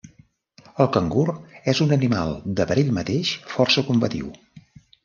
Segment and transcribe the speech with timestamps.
[0.85, 1.25] El cangur
[1.75, 4.35] és un animal de per ell mateix força combatiu.